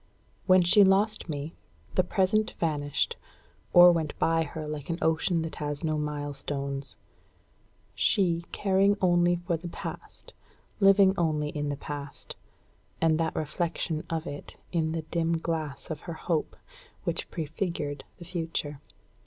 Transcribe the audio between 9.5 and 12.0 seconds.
the Past, living only in the